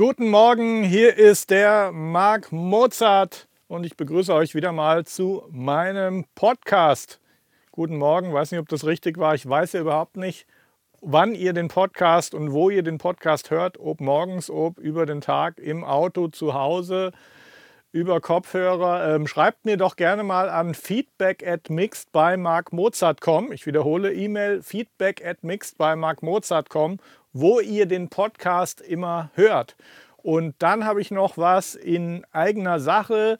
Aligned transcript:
Guten 0.00 0.30
Morgen, 0.30 0.82
hier 0.82 1.18
ist 1.18 1.50
der 1.50 1.92
Marc 1.92 2.52
Mozart 2.52 3.48
und 3.68 3.84
ich 3.84 3.98
begrüße 3.98 4.32
euch 4.32 4.54
wieder 4.54 4.72
mal 4.72 5.04
zu 5.04 5.46
meinem 5.50 6.24
Podcast. 6.34 7.20
Guten 7.70 7.98
Morgen, 7.98 8.32
weiß 8.32 8.50
nicht, 8.50 8.60
ob 8.60 8.68
das 8.70 8.86
richtig 8.86 9.18
war. 9.18 9.34
Ich 9.34 9.46
weiß 9.46 9.74
ja 9.74 9.82
überhaupt 9.82 10.16
nicht, 10.16 10.46
wann 11.02 11.34
ihr 11.34 11.52
den 11.52 11.68
Podcast 11.68 12.32
und 12.32 12.50
wo 12.52 12.70
ihr 12.70 12.82
den 12.82 12.96
Podcast 12.96 13.50
hört, 13.50 13.78
ob 13.78 14.00
morgens, 14.00 14.48
ob 14.48 14.78
über 14.78 15.04
den 15.04 15.20
Tag, 15.20 15.58
im 15.58 15.84
Auto, 15.84 16.28
zu 16.28 16.54
Hause, 16.54 17.12
über 17.92 18.22
Kopfhörer. 18.22 19.14
Ähm, 19.14 19.26
schreibt 19.26 19.66
mir 19.66 19.76
doch 19.76 19.96
gerne 19.96 20.22
mal 20.22 20.48
an 20.48 20.72
feedback 20.72 21.46
at 21.46 21.68
mixed 21.68 22.10
by 22.12 22.38
markmozart.com. 22.38 23.52
Ich 23.52 23.66
wiederhole 23.66 24.14
E-Mail 24.14 24.62
feedback 24.62 25.22
at 25.22 25.44
mixed 25.44 25.76
by 25.76 25.94
markmozart.com, 25.94 27.00
wo 27.32 27.60
ihr 27.60 27.86
den 27.86 28.08
Podcast 28.08 28.80
immer 28.80 29.30
hört. 29.34 29.76
Und 30.16 30.54
dann 30.58 30.84
habe 30.84 31.00
ich 31.00 31.10
noch 31.10 31.38
was 31.38 31.74
in 31.74 32.24
eigener 32.32 32.80
Sache. 32.80 33.38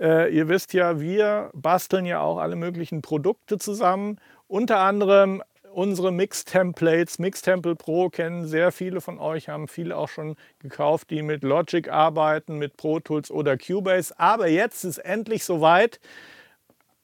Äh, 0.00 0.34
ihr 0.34 0.48
wisst 0.48 0.72
ja, 0.72 1.00
wir 1.00 1.50
basteln 1.54 2.04
ja 2.04 2.20
auch 2.20 2.38
alle 2.38 2.56
möglichen 2.56 3.02
Produkte 3.02 3.58
zusammen. 3.58 4.18
Unter 4.48 4.78
anderem 4.78 5.42
unsere 5.76 6.10
Mix-Templates. 6.10 7.18
Mix-Temple 7.18 7.76
Pro 7.76 8.08
kennen 8.08 8.46
sehr 8.46 8.72
viele 8.72 9.02
von 9.02 9.18
euch, 9.18 9.50
haben 9.50 9.68
viele 9.68 9.94
auch 9.94 10.08
schon 10.08 10.36
gekauft, 10.58 11.10
die 11.10 11.20
mit 11.20 11.44
Logic 11.44 11.90
arbeiten, 11.90 12.56
mit 12.56 12.78
Pro 12.78 12.98
Tools 12.98 13.30
oder 13.30 13.58
Cubase. 13.58 14.18
Aber 14.18 14.48
jetzt 14.48 14.84
ist 14.84 14.96
endlich 14.96 15.44
soweit, 15.44 16.00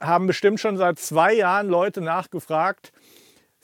haben 0.01 0.27
bestimmt 0.27 0.59
schon 0.59 0.79
seit 0.79 0.99
zwei 0.99 1.35
Jahren 1.35 1.69
Leute 1.69 2.01
nachgefragt, 2.01 2.95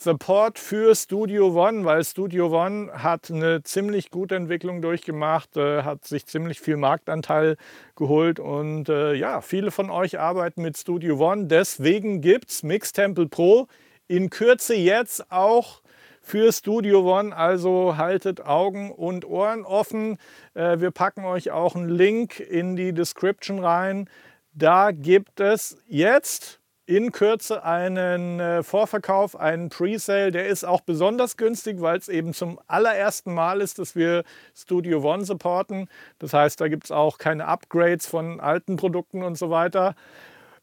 Support 0.00 0.60
für 0.60 0.94
Studio 0.94 1.48
One, 1.48 1.84
weil 1.84 2.04
Studio 2.04 2.56
One 2.56 2.92
hat 2.92 3.32
eine 3.32 3.64
ziemlich 3.64 4.12
gute 4.12 4.36
Entwicklung 4.36 4.80
durchgemacht, 4.80 5.56
äh, 5.56 5.82
hat 5.82 6.04
sich 6.04 6.24
ziemlich 6.24 6.60
viel 6.60 6.76
Marktanteil 6.76 7.56
geholt 7.96 8.38
und 8.38 8.88
äh, 8.88 9.14
ja, 9.14 9.40
viele 9.40 9.72
von 9.72 9.90
euch 9.90 10.20
arbeiten 10.20 10.62
mit 10.62 10.78
Studio 10.78 11.18
One. 11.18 11.46
Deswegen 11.46 12.20
gibt 12.20 12.50
es 12.50 12.62
Mix 12.62 12.92
Temple 12.92 13.26
Pro 13.26 13.66
in 14.06 14.30
Kürze 14.30 14.76
jetzt 14.76 15.32
auch 15.32 15.82
für 16.22 16.52
Studio 16.52 17.18
One. 17.18 17.34
Also 17.34 17.96
haltet 17.96 18.40
Augen 18.40 18.92
und 18.92 19.24
Ohren 19.24 19.64
offen. 19.64 20.18
Äh, 20.54 20.78
wir 20.78 20.92
packen 20.92 21.24
euch 21.24 21.50
auch 21.50 21.74
einen 21.74 21.88
Link 21.88 22.38
in 22.38 22.76
die 22.76 22.92
Description 22.92 23.58
rein. 23.58 24.08
Da 24.54 24.92
gibt 24.92 25.40
es 25.40 25.76
jetzt 25.88 26.57
in 26.88 27.12
Kürze 27.12 27.64
einen 27.64 28.40
äh, 28.40 28.62
Vorverkauf, 28.62 29.38
einen 29.38 29.68
Presale. 29.68 30.30
Der 30.30 30.46
ist 30.46 30.64
auch 30.64 30.80
besonders 30.80 31.36
günstig, 31.36 31.82
weil 31.82 31.98
es 31.98 32.08
eben 32.08 32.32
zum 32.32 32.58
allerersten 32.66 33.34
Mal 33.34 33.60
ist, 33.60 33.78
dass 33.78 33.94
wir 33.94 34.24
Studio 34.56 35.02
One 35.02 35.26
supporten. 35.26 35.88
Das 36.18 36.32
heißt, 36.32 36.58
da 36.58 36.68
gibt 36.68 36.84
es 36.84 36.90
auch 36.90 37.18
keine 37.18 37.44
Upgrades 37.46 38.06
von 38.06 38.40
alten 38.40 38.76
Produkten 38.76 39.22
und 39.22 39.36
so 39.36 39.50
weiter. 39.50 39.96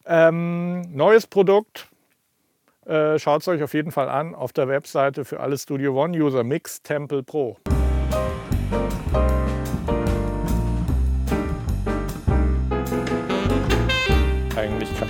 Ähm, 0.08 0.82
neues 0.96 1.28
Produkt, 1.28 1.88
äh, 2.88 3.20
Schaut 3.20 3.42
es 3.42 3.48
euch 3.48 3.62
auf 3.62 3.76
jeden 3.76 3.92
Fall 3.92 4.10
an 4.10 4.34
auf 4.34 4.52
der 4.52 4.68
Webseite 4.68 5.26
für 5.26 5.40
alle 5.40 5.60
Studio 5.60 5.94
One-User 6.04 6.44
Mix 6.44 6.82
Temple 6.82 7.22
Pro. 7.22 7.58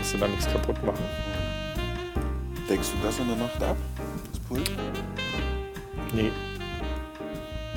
Kannst 0.05 0.13
du 0.13 0.17
da 0.19 0.27
nichts 0.27 0.47
kaputt 0.51 0.83
machen. 0.85 1.03
Deckst 2.69 2.93
du 2.93 3.05
das 3.05 3.17
in 3.17 3.27
der 3.27 3.37
Nacht 3.37 3.63
ab, 3.63 3.75
das 4.31 4.39
Pult? 4.41 4.71
Nee. 6.13 6.31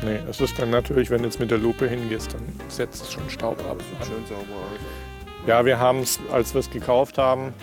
Nee, 0.02 0.20
es 0.28 0.38
ist 0.38 0.58
dann 0.58 0.70
natürlich, 0.70 1.08
wenn 1.08 1.22
du 1.22 1.24
jetzt 1.24 1.40
mit 1.40 1.50
der 1.50 1.56
Lupe 1.56 1.88
hingehst, 1.88 2.34
dann 2.34 2.42
setzt 2.68 3.02
es 3.02 3.12
schon 3.12 3.28
Staub 3.30 3.58
ab. 3.66 3.82
Schön 4.06 4.26
sauber 4.26 4.42
aus. 4.42 5.46
Ja, 5.46 5.64
wir 5.64 5.78
haben 5.78 6.00
es, 6.00 6.20
als 6.30 6.52
wir 6.52 6.60
es 6.60 6.70
gekauft 6.70 7.16
haben, 7.16 7.54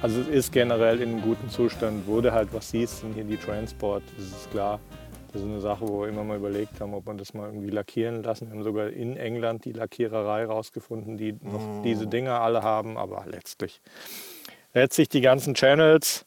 also 0.00 0.22
es 0.22 0.28
ist 0.28 0.52
generell 0.52 1.02
in 1.02 1.10
einem 1.10 1.22
guten 1.22 1.50
Zustand. 1.50 2.08
Du 2.08 2.32
halt 2.32 2.48
was 2.52 2.70
siehst, 2.70 3.00
sind 3.00 3.12
hier 3.12 3.24
die 3.24 3.36
Transport, 3.36 4.02
das 4.16 4.26
ist 4.26 4.50
klar. 4.50 4.80
Das 5.32 5.42
ist 5.42 5.46
eine 5.46 5.60
Sache, 5.60 5.86
wo 5.86 6.02
wir 6.02 6.08
immer 6.08 6.24
mal 6.24 6.36
überlegt 6.36 6.80
haben, 6.80 6.92
ob 6.92 7.06
man 7.06 7.16
das 7.16 7.34
mal 7.34 7.46
irgendwie 7.46 7.70
lackieren 7.70 8.22
lassen. 8.22 8.48
Wir 8.48 8.54
haben 8.56 8.64
sogar 8.64 8.88
in 8.90 9.16
England 9.16 9.64
die 9.64 9.72
Lackiererei 9.72 10.44
rausgefunden, 10.44 11.16
die 11.16 11.32
noch 11.32 11.60
Mm. 11.60 11.82
diese 11.84 12.06
Dinger 12.08 12.40
alle 12.40 12.62
haben, 12.62 12.96
aber 12.96 13.24
letztlich. 13.28 13.80
Letztlich 14.74 15.08
die 15.08 15.20
ganzen 15.20 15.54
Channels. 15.54 16.26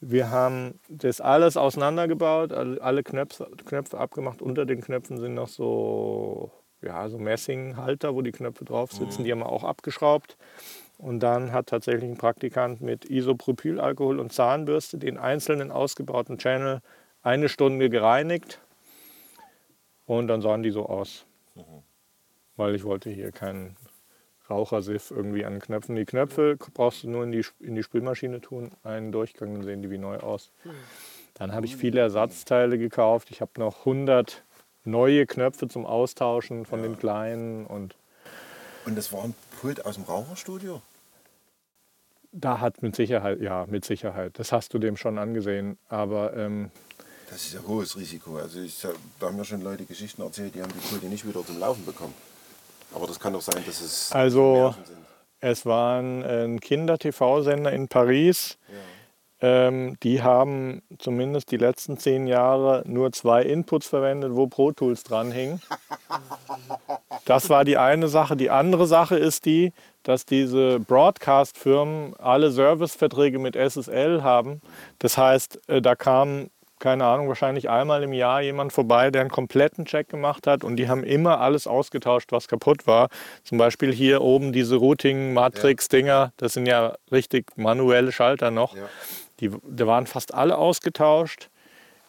Wir 0.00 0.30
haben 0.30 0.78
das 0.90 1.22
alles 1.22 1.56
auseinandergebaut, 1.56 2.52
alle 2.52 3.02
Knöpfe, 3.02 3.50
Knöpfe 3.64 3.96
abgemacht. 3.98 4.42
Unter 4.42 4.66
den 4.66 4.82
Knöpfen 4.82 5.16
sind 5.16 5.32
noch 5.32 5.48
so, 5.48 6.50
ja, 6.82 7.08
so 7.08 7.18
Messinghalter, 7.18 8.14
wo 8.14 8.20
die 8.20 8.32
Knöpfe 8.32 8.66
drauf 8.66 8.92
sitzen. 8.92 9.24
Die 9.24 9.32
haben 9.32 9.38
wir 9.38 9.48
auch 9.48 9.64
abgeschraubt. 9.64 10.36
Und 10.98 11.20
dann 11.20 11.52
hat 11.52 11.68
tatsächlich 11.68 12.04
ein 12.10 12.18
Praktikant 12.18 12.82
mit 12.82 13.06
Isopropylalkohol 13.06 14.18
und 14.20 14.32
Zahnbürste 14.32 14.98
den 14.98 15.16
einzelnen 15.16 15.70
ausgebauten 15.70 16.36
Channel 16.36 16.80
eine 17.24 17.48
Stunde 17.48 17.90
gereinigt. 17.90 18.60
Und 20.06 20.28
dann 20.28 20.42
sahen 20.42 20.62
die 20.62 20.70
so 20.70 20.86
aus. 20.86 21.26
Weil 22.56 22.74
ich 22.74 22.84
wollte 22.84 23.10
hier 23.10 23.32
keinen 23.32 23.76
Rauchersiff 24.48 25.10
irgendwie 25.10 25.44
an 25.44 25.54
den 25.54 25.62
Knöpfen. 25.62 25.96
Die 25.96 26.04
Knöpfe 26.04 26.56
brauchst 26.74 27.02
du 27.02 27.10
nur 27.10 27.24
in 27.24 27.32
die, 27.32 27.44
in 27.60 27.74
die 27.74 27.82
Spülmaschine 27.82 28.40
tun, 28.40 28.70
einen 28.82 29.10
Durchgang, 29.10 29.54
dann 29.54 29.64
sehen 29.64 29.82
die 29.82 29.90
wie 29.90 29.98
neu 29.98 30.18
aus. 30.18 30.52
Dann 31.32 31.52
habe 31.52 31.66
ich 31.66 31.76
viele 31.76 32.00
Ersatzteile 32.00 32.78
gekauft. 32.78 33.30
Ich 33.30 33.40
habe 33.40 33.52
noch 33.58 33.80
100 33.80 34.44
neue 34.84 35.26
Knöpfe 35.26 35.66
zum 35.66 35.86
Austauschen 35.86 36.66
von 36.66 36.82
den 36.82 36.98
kleinen 36.98 37.66
und 37.66 37.96
Und 38.84 38.96
das 38.96 39.12
war 39.12 39.24
ein 39.24 39.34
Pult 39.60 39.86
aus 39.86 39.94
dem 39.94 40.04
Raucherstudio? 40.04 40.82
Da 42.32 42.60
hat 42.60 42.82
mit 42.82 42.94
Sicherheit, 42.96 43.40
ja, 43.40 43.64
mit 43.66 43.84
Sicherheit. 43.84 44.38
Das 44.38 44.52
hast 44.52 44.74
du 44.74 44.78
dem 44.78 44.96
schon 44.96 45.18
angesehen. 45.18 45.78
Aber 45.88 46.36
ähm, 46.36 46.70
Das 47.34 47.46
ist 47.46 47.54
ja 47.54 47.60
hohes 47.66 47.96
Risiko. 47.96 48.36
Also 48.36 48.60
ich, 48.60 48.80
da 49.18 49.26
haben 49.26 49.34
mir 49.36 49.44
schon 49.44 49.60
Leute 49.60 49.84
Geschichten 49.84 50.22
erzählt, 50.22 50.54
die 50.54 50.62
haben 50.62 50.72
die 50.72 50.78
Pulte 50.88 51.06
nicht 51.06 51.26
wieder 51.26 51.44
zum 51.44 51.58
Laufen 51.58 51.84
bekommen. 51.84 52.14
Aber 52.94 53.08
das 53.08 53.18
kann 53.18 53.32
doch 53.32 53.42
sein, 53.42 53.60
dass 53.66 53.80
es 53.80 54.12
Also- 54.12 54.72
sind. 54.86 54.96
es 55.40 55.66
war 55.66 55.98
ein, 55.98 56.22
ein 56.22 56.60
Kinder-TV-Sender 56.60 57.72
in 57.72 57.88
Paris. 57.88 58.56
Ähm, 59.40 59.96
die 60.04 60.22
haben 60.22 60.82
zumindest 61.00 61.50
die 61.50 61.56
letzten 61.56 61.98
zehn 61.98 62.28
Jahre 62.28 62.84
nur 62.86 63.10
zwei 63.10 63.42
Inputs 63.42 63.88
verwendet, 63.88 64.30
wo 64.36 64.46
Pro 64.46 64.70
Tools 64.70 65.02
dranhing. 65.02 65.60
Das 67.26 67.48
war 67.48 67.64
die 67.64 67.78
eine 67.78 68.08
Sache. 68.08 68.36
Die 68.36 68.50
andere 68.50 68.86
Sache 68.86 69.16
ist 69.16 69.46
die, 69.46 69.72
dass 70.02 70.26
diese 70.26 70.78
Broadcast-Firmen 70.78 72.14
alle 72.18 72.50
Serviceverträge 72.50 73.38
mit 73.38 73.56
SSL 73.56 74.22
haben. 74.22 74.60
Das 74.98 75.16
heißt, 75.16 75.58
äh, 75.70 75.80
da 75.80 75.94
kam, 75.94 76.50
keine 76.84 77.06
Ahnung, 77.06 77.28
wahrscheinlich 77.28 77.70
einmal 77.70 78.02
im 78.02 78.12
Jahr 78.12 78.42
jemand 78.42 78.70
vorbei, 78.70 79.10
der 79.10 79.22
einen 79.22 79.30
kompletten 79.30 79.86
Check 79.86 80.10
gemacht 80.10 80.46
hat 80.46 80.64
und 80.64 80.76
die 80.76 80.86
haben 80.86 81.02
immer 81.02 81.40
alles 81.40 81.66
ausgetauscht, 81.66 82.30
was 82.30 82.46
kaputt 82.46 82.86
war. 82.86 83.08
Zum 83.42 83.56
Beispiel 83.56 83.90
hier 83.90 84.20
oben 84.20 84.52
diese 84.52 84.76
Routing-Matrix-Dinger, 84.76 86.34
das 86.36 86.52
sind 86.52 86.66
ja 86.66 86.94
richtig 87.10 87.56
manuelle 87.56 88.12
Schalter 88.12 88.50
noch. 88.50 88.76
Ja. 88.76 88.82
Die, 89.40 89.48
die 89.48 89.86
waren 89.86 90.06
fast 90.06 90.34
alle 90.34 90.58
ausgetauscht. 90.58 91.48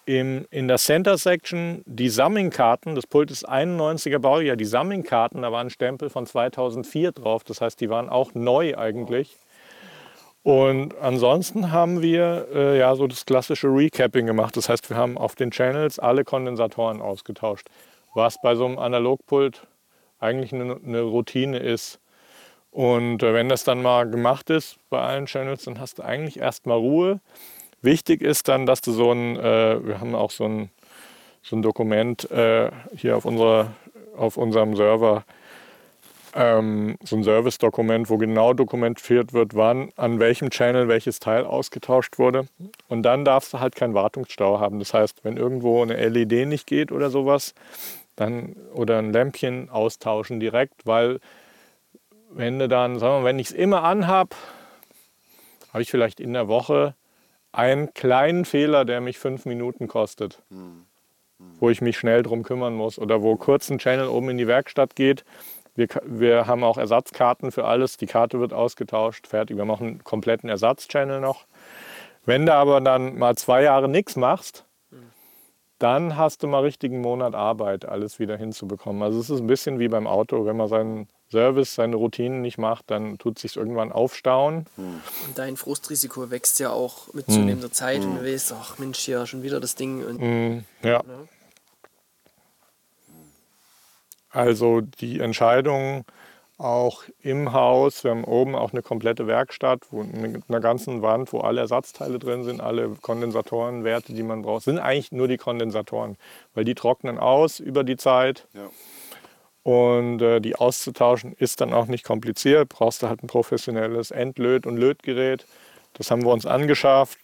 Im, 0.06 0.46
in 0.52 0.68
der 0.68 0.78
Center 0.78 1.18
Section 1.18 1.82
die 1.86 2.10
Summing-Karten, 2.10 2.96
das 2.96 3.08
Pult 3.08 3.32
ist 3.32 3.48
91er 3.48 4.20
Baujahr, 4.20 4.58
die 4.58 4.66
Summing-Karten, 4.66 5.42
da 5.44 5.54
war 5.54 5.62
ein 5.62 5.70
Stempel 5.70 6.10
von 6.10 6.26
2004 6.26 7.14
drauf, 7.14 7.46
das 7.46 7.62
heißt, 7.62 7.80
die 7.80 7.90
waren 7.90 8.10
auch 8.10 8.34
neu 8.34 8.78
eigentlich. 8.78 9.38
Und 10.46 10.96
ansonsten 11.00 11.72
haben 11.72 12.04
wir 12.04 12.48
äh, 12.54 12.78
ja 12.78 12.96
so 12.96 13.08
das 13.08 13.26
klassische 13.26 13.66
Recapping 13.66 14.28
gemacht, 14.28 14.56
das 14.56 14.70
heißt, 14.70 14.88
wir 14.92 14.96
haben 14.96 15.18
auf 15.18 15.34
den 15.34 15.50
Channels 15.50 15.98
alle 15.98 16.24
Kondensatoren 16.24 17.02
ausgetauscht, 17.02 17.68
was 18.14 18.40
bei 18.44 18.54
so 18.54 18.68
einem 18.68 18.78
Analogpult 18.78 19.66
eigentlich 20.20 20.54
eine, 20.54 20.78
eine 20.86 21.02
Routine 21.02 21.58
ist. 21.58 22.00
Und 22.70 23.24
äh, 23.24 23.34
wenn 23.34 23.50
das 23.50 23.64
dann 23.64 23.82
mal 23.82 24.08
gemacht 24.08 24.52
ist 24.52 24.78
bei 24.92 25.00
allen 25.00 25.26
Channels, 25.26 25.64
dann 25.64 25.80
hast 25.80 25.98
du 25.98 26.04
eigentlich 26.04 26.38
erstmal 26.38 26.78
Ruhe. 26.78 27.22
Wichtig 27.82 28.22
ist 28.22 28.48
dann, 28.48 28.68
dass 28.68 28.82
du 28.82 28.92
so 28.92 29.12
ein, 29.14 29.38
äh, 29.38 29.84
wir 29.84 30.00
haben 30.00 30.14
auch 30.14 30.30
so 30.30 30.44
ein, 30.44 30.70
so 31.42 31.56
ein 31.56 31.64
Dokument 31.64 32.30
äh, 32.30 32.70
hier 32.96 33.18
auf, 33.18 33.26
unserer, 33.26 33.74
auf 34.16 34.38
unserem 34.38 34.76
Server, 34.76 35.26
ähm, 36.36 36.98
so 37.04 37.16
ein 37.16 37.24
Service-Dokument, 37.24 38.10
wo 38.10 38.18
genau 38.18 38.54
dokumentiert 38.54 39.34
wird, 39.34 39.56
wann 39.56 39.90
an 39.96 40.20
welchem 40.20 40.50
Channel 40.50 40.88
welches 40.88 41.20
Teil 41.20 41.46
ausgetauscht 41.46 42.20
wurde. 42.20 42.48
Und 42.88 43.04
dann 43.04 43.26
darfst 43.26 43.54
du 43.54 43.60
halt 43.60 43.76
keinen 43.76 43.94
Wartungsstau 43.94 44.60
haben. 44.60 44.80
Das 44.80 44.94
heißt, 44.94 45.24
wenn 45.24 45.38
irgendwo 45.38 45.82
eine 45.82 45.96
LED 45.96 46.48
nicht 46.48 46.68
geht 46.68 46.92
oder 46.92 47.10
sowas, 47.10 47.54
dann 48.16 48.56
oder 48.74 49.00
ein 49.00 49.12
Lämpchen 49.14 49.70
austauschen 49.70 50.40
direkt, 50.40 50.86
weil 50.86 51.20
wenn 52.30 52.60
du 52.60 52.68
dann, 52.68 53.00
sagen 53.00 53.16
wir, 53.16 53.20
mal, 53.20 53.26
wenn 53.26 53.40
ich 53.40 53.48
es 53.48 53.54
immer 53.54 53.84
anhab, 53.84 54.36
habe 55.72 55.82
ich 55.82 55.90
vielleicht 55.90 56.20
in 56.20 56.34
der 56.34 56.48
Woche 56.48 56.96
einen 57.54 57.94
kleinen 57.94 58.44
Fehler, 58.44 58.84
der 58.84 59.00
mich 59.00 59.18
fünf 59.18 59.46
Minuten 59.46 59.88
kostet. 59.88 60.42
wo 61.60 61.70
ich 61.70 61.82
mich 61.82 61.98
schnell 61.98 62.24
drum 62.24 62.44
kümmern 62.44 62.76
muss 62.76 63.00
oder 63.00 63.22
wo 63.22 63.36
kurz 63.36 63.70
ein 63.70 63.78
Channel 63.78 64.08
oben 64.08 64.30
in 64.30 64.38
die 64.38 64.48
Werkstatt 64.48 64.96
geht. 64.96 65.24
Wir, 65.76 65.88
wir 66.06 66.48
haben 66.48 66.64
auch 66.64 66.78
Ersatzkarten 66.78 67.52
für 67.52 67.66
alles. 67.66 67.98
Die 67.98 68.06
Karte 68.06 68.40
wird 68.40 68.54
ausgetauscht, 68.54 69.28
fertig. 69.28 69.58
Wir 69.58 69.66
machen 69.66 69.88
einen 69.88 70.04
kompletten 70.04 70.50
Ersatzchannel 70.50 71.20
noch. 71.20 71.46
Wenn 72.26 72.46
du 72.46 72.54
aber 72.54 72.82
dann 72.82 73.18
mal 73.18 73.36
zwei 73.36 73.64
Jahre 73.64 73.88
nichts 73.90 74.16
machst, 74.16 74.66
dann 75.80 76.16
hast 76.16 76.42
du 76.42 76.48
mal 76.48 76.62
richtigen 76.62 77.02
Monat 77.02 77.36
Arbeit, 77.36 77.86
alles 77.86 78.18
wieder 78.20 78.38
hinzubekommen. 78.38 79.04
Also 79.04 79.20
es 79.20 79.30
ist 79.30 79.42
ein 79.42 79.48
bisschen 79.48 79.78
wie 79.78 79.90
beim 79.90 80.08
Auto, 80.08 80.46
wenn 80.46 80.56
man 80.56 80.70
seinen 80.70 81.10
Service, 81.30 81.76
seine 81.76 81.98
Routinen 81.98 82.42
nicht 82.42 82.58
macht, 82.58 82.90
dann 82.90 83.18
tut 83.18 83.40
sich 83.40 83.58
irgendwann 83.58 83.92
aufstauen. 83.92 84.68
Und 84.78 85.02
dein 85.36 85.58
Frustrisiko 85.58 86.32
wächst 86.32 86.60
ja 86.60 86.70
auch 86.70 87.14
mit 87.14 87.26
zunehmender 87.30 87.72
Zeit 87.72 88.02
und 88.06 88.16
du 88.16 88.24
weißt, 88.24 88.54
ach 88.58 88.78
Mensch, 88.80 89.00
hier 89.00 89.26
schon 89.26 89.44
wieder 89.44 89.60
das 89.60 89.76
Ding. 89.76 90.06
Und, 90.06 90.22
Mm, 90.22 90.64
Ja. 90.82 91.04
ne? 91.04 91.28
Also 94.36 94.82
die 94.82 95.20
Entscheidung 95.22 96.04
auch 96.58 97.04
im 97.22 97.54
Haus, 97.54 98.04
wir 98.04 98.12
haben 98.12 98.24
oben 98.24 98.56
auch 98.56 98.72
eine 98.72 98.82
komplette 98.82 99.28
Werkstatt 99.28 99.82
wo 99.92 100.04
mit 100.04 100.44
einer 100.48 100.60
ganzen 100.60 101.02
Wand, 101.02 101.34
wo 101.34 101.40
alle 101.40 101.62
Ersatzteile 101.62 102.20
drin 102.20 102.44
sind, 102.44 102.62
alle 102.62 102.90
Kondensatorenwerte, 103.02 104.14
die 104.14 104.24
man 104.24 104.42
braucht, 104.42 104.64
sind 104.64 104.80
eigentlich 104.80 105.12
nur 105.12 105.28
die 105.28 105.38
Kondensatoren, 105.38 106.18
weil 106.54 106.64
die 106.66 106.76
trocknen 106.76 107.18
aus 107.18 107.60
über 107.60 107.84
die 107.84 107.98
Zeit 107.98 108.48
Ja. 108.54 108.70
und 109.64 110.22
äh, 110.22 110.40
die 110.40 110.56
auszutauschen 110.56 111.34
ist 111.34 111.60
dann 111.60 111.74
auch 111.74 111.88
nicht 111.88 112.04
kompliziert. 112.06 112.70
Brauchst 112.70 113.04
du 113.04 113.10
halt 113.10 113.24
ein 113.24 113.28
professionelles 113.28 114.12
Endlöt- 114.12 114.66
und 114.66 114.78
Lötgerät. 114.78 115.46
Das 115.94 116.12
haben 116.12 116.24
wir 116.24 116.32
uns 116.32 116.46
angeschafft. 116.46 117.18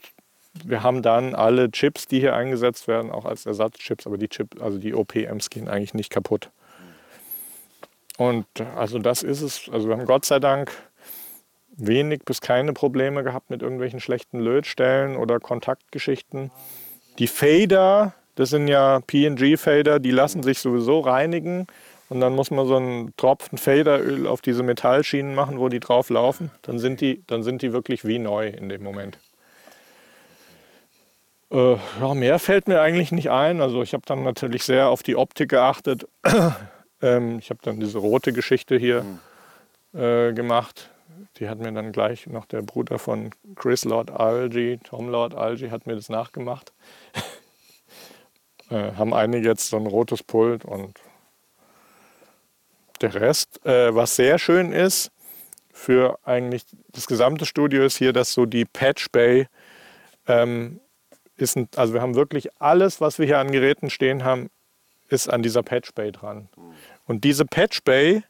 Wir 0.66 0.84
haben 0.84 1.02
dann 1.02 1.36
alle 1.36 1.72
Chips, 1.72 2.08
die 2.08 2.20
hier 2.20 2.36
eingesetzt 2.36 2.88
werden, 2.90 3.12
auch 3.12 3.24
als 3.26 3.46
Ersatzchips, 3.46 4.08
aber 4.08 4.18
die 4.18 4.28
Chip, 4.28 4.62
also 4.62 4.78
die 4.78 4.94
OPMs 4.94 5.50
gehen 5.50 5.70
eigentlich 5.70 5.94
nicht 5.94 6.10
kaputt. 6.10 6.50
Und 8.22 8.46
äh, 8.60 8.66
also 8.76 9.00
das 9.00 9.24
ist 9.24 9.42
es. 9.42 9.68
Also 9.72 9.88
wir 9.88 9.98
haben 9.98 10.06
Gott 10.06 10.26
sei 10.26 10.40
Dank 10.40 10.72
wenig 11.76 12.24
bis 12.24 12.40
keine 12.40 12.72
Probleme 12.72 13.24
gehabt 13.24 13.50
mit 13.50 13.64
irgendwelchen 13.64 14.00
schlechten 14.00 14.40
Lötstellen 14.40 15.18
oder 15.18 15.40
Kontaktgeschichten. 15.40 16.52
Die 17.18 17.26
Fader, 17.26 18.14
das 18.36 18.52
sind 18.52 18.68
ja 18.68 19.00
PNG-Fader, 19.08 20.00
die 20.00 20.12
lassen 20.12 20.44
sich 20.44 20.60
sowieso 20.60 21.00
reinigen. 21.00 21.66
Und 22.10 22.20
dann 22.20 22.36
muss 22.36 22.52
man 22.52 22.68
so 22.68 22.76
einen 22.76 23.16
Tropfen 23.18 23.58
Faderöl 23.58 24.28
auf 24.28 24.42
diese 24.42 24.62
Metallschienen 24.62 25.34
machen, 25.34 25.58
wo 25.58 25.70
die 25.70 25.80
drauf 25.80 26.12
laufen. 26.12 26.52
Dann 26.62 26.78
sind 26.78 27.02
die, 27.02 27.24
dann 27.26 27.42
sind 27.42 27.64
die 27.64 27.74
wirklich 27.74 28.06
wie 28.06 28.20
neu 28.20 28.50
in 28.50 28.70
dem 28.70 28.84
Moment. 28.84 29.18
Äh, 31.50 31.78
ja, 32.00 32.14
mehr 32.14 32.38
fällt 32.38 32.68
mir 32.68 32.82
eigentlich 32.82 33.12
nicht 33.12 33.32
ein. 33.32 33.62
Also 33.62 33.82
ich 33.82 33.94
habe 33.94 34.04
dann 34.06 34.24
natürlich 34.24 34.64
sehr 34.64 34.90
auf 34.90 35.02
die 35.02 35.16
Optik 35.16 35.50
geachtet. 35.50 36.08
Ähm, 37.02 37.40
ich 37.40 37.50
habe 37.50 37.60
dann 37.64 37.80
diese 37.80 37.98
rote 37.98 38.34
Geschichte 38.34 38.78
hier 38.78 39.06
äh, 39.94 40.34
gemacht. 40.34 40.90
Die 41.38 41.50
hat 41.50 41.60
mir 41.60 41.72
dann 41.72 41.92
gleich 41.92 42.28
noch 42.28 42.46
der 42.46 42.62
Bruder 42.62 43.00
von 43.00 43.32
Chris 43.56 43.86
Lord 43.86 44.12
Algie, 44.12 44.80
Tom 44.84 45.10
Lord 45.10 45.34
Algie, 45.34 45.72
hat 45.72 45.88
mir 45.88 45.96
das 45.96 46.10
nachgemacht. 46.10 46.72
äh, 48.70 48.94
haben 48.94 49.14
einige 49.14 49.48
jetzt 49.48 49.70
so 49.70 49.78
ein 49.78 49.88
rotes 49.88 50.24
Pult 50.24 50.66
und 50.66 51.00
der 53.02 53.16
Rest, 53.16 53.66
äh, 53.66 53.94
was 53.96 54.16
sehr 54.16 54.38
schön 54.38 54.72
ist 54.72 55.12
für 55.74 56.20
eigentlich 56.24 56.64
das 56.90 57.08
gesamte 57.08 57.46
Studio, 57.46 57.84
ist 57.84 57.98
hier, 57.98 58.14
dass 58.14 58.34
so 58.34 58.46
die 58.46 58.66
Patch 58.66 59.10
Bay 59.12 59.48
ähm, 60.28 60.80
ist, 61.36 61.58
ein, 61.58 61.68
also 61.76 61.94
wir 61.94 62.02
haben 62.02 62.16
wirklich 62.16 62.50
alles, 62.62 63.02
was 63.02 63.18
wir 63.18 63.26
hier 63.26 63.40
an 63.40 63.52
Geräten 63.52 63.90
stehen 63.90 64.24
haben, 64.24 64.50
ist 65.10 65.30
an 65.30 65.42
dieser 65.42 65.64
Patch 65.64 65.94
Bay 65.94 66.12
dran. 66.12 66.48
Und 67.06 67.24
diese 67.24 67.46
Patch 67.46 67.84
Bay, 67.84 68.24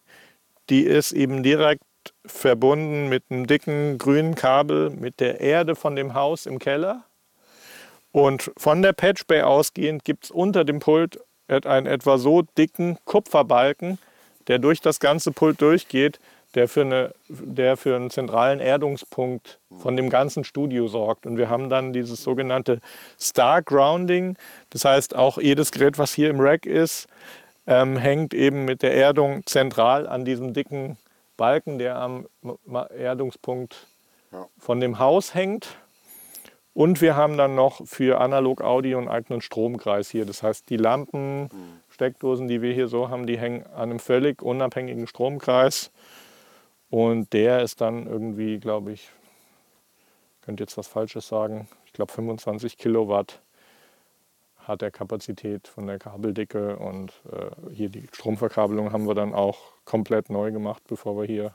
die 0.70 0.82
ist 0.82 1.12
eben 1.12 1.44
direkt 1.44 1.84
verbunden 2.26 3.10
mit 3.10 3.24
einem 3.30 3.48
dicken 3.48 3.98
grünen 3.98 4.36
Kabel 4.36 4.90
mit 4.90 5.20
der 5.20 5.40
Erde 5.40 5.76
von 5.76 5.96
dem 5.96 6.14
Haus 6.14 6.46
im 6.46 6.60
Keller. 6.60 7.04
Und 8.12 8.52
von 8.58 8.82
der 8.82 8.94
Patch 8.94 9.26
Bay 9.26 9.42
ausgehend 9.42 10.04
gibt 10.04 10.26
es 10.26 10.32
unter 10.32 10.64
dem 10.64 10.80
Pult 10.80 11.20
einen 11.48 11.86
etwa 11.86 12.18
so 12.18 12.44
dicken 12.58 12.98
Kupferbalken, 13.06 14.00
der 14.48 14.60
durch 14.60 14.82
das 14.82 15.00
ganze 15.00 15.32
Pult 15.32 15.62
durchgeht, 15.62 16.20
der 16.56 16.68
für, 16.68 16.82
eine, 16.82 17.14
der 17.30 17.78
für 17.78 17.96
einen 17.96 18.10
zentralen 18.10 18.60
Erdungspunkt 18.60 19.60
von 19.82 19.96
dem 19.96 20.10
ganzen 20.10 20.44
Studio 20.44 20.88
sorgt. 20.88 21.26
Und 21.26 21.38
wir 21.38 21.50
haben 21.50 21.70
dann 21.70 21.94
dieses 21.94 22.24
sogenannte 22.24 22.82
Star 23.20 23.62
Grounding. 23.62 24.38
Das 24.70 24.84
heißt, 24.84 25.16
auch 25.16 25.38
jedes 25.38 25.72
Gerät, 25.72 25.98
was 25.98 26.14
hier 26.14 26.30
im 26.30 26.40
Rack 26.40 26.66
ist, 26.66 27.08
ähm, 27.68 27.98
hängt 27.98 28.34
eben 28.34 28.66
mit 28.66 28.82
der 28.82 28.94
Erdung 28.96 29.46
zentral 29.46 30.08
an 30.08 30.26
diesem 30.26 30.54
dicken 30.54 30.98
Balken, 31.38 31.80
der 31.80 31.96
am 31.98 32.28
Erdungspunkt 32.98 33.88
Ja. 34.32 34.48
von 34.58 34.80
dem 34.80 35.00
Haus 35.00 35.34
hängt. 35.34 35.78
Und 36.74 37.02
wir 37.02 37.16
haben 37.18 37.36
dann 37.38 37.56
noch 37.56 37.86
für 37.86 38.22
Analog-Audio 38.22 38.98
einen 38.98 39.10
eigenen 39.10 39.42
Stromkreis 39.42 40.10
hier. 40.10 40.26
Das 40.26 40.42
heißt, 40.42 40.70
die 40.70 40.78
Lampen, 40.78 41.50
Steckdosen, 41.90 42.48
die 42.48 42.62
wir 42.62 42.74
hier 42.74 42.88
so 42.88 43.10
haben, 43.10 43.28
die 43.28 43.38
hängen 43.38 43.66
an 43.68 43.90
einem 43.90 44.00
völlig 44.00 44.42
unabhängigen 44.42 45.06
Stromkreis. 45.06 45.92
Und 46.90 47.34
der 47.34 47.62
ist 47.62 47.82
dann 47.82 48.08
irgendwie, 48.08 48.58
glaube 48.60 48.94
ich, 48.94 49.10
könnte 50.42 50.64
jetzt 50.64 50.78
was 50.78 50.88
Falsches 50.88 51.28
sagen, 51.28 51.68
ich 51.86 51.94
glaube 51.94 52.12
25 52.14 52.78
Kilowatt 52.78 53.42
hat 54.68 54.82
er 54.82 54.92
Kapazität 54.92 55.68
von 55.68 55.88
der 55.88 56.00
Kabeldicke 56.00 56.78
und 56.78 57.12
äh, 57.32 57.74
hier 57.74 57.90
die 57.90 58.08
Stromverkabelung 58.12 58.92
haben 58.92 59.08
wir 59.08 59.16
dann 59.16 59.34
auch 59.34 59.58
komplett 59.86 60.30
neu 60.30 60.52
gemacht, 60.52 60.84
bevor 60.88 61.18
wir 61.18 61.26
hier 61.26 61.54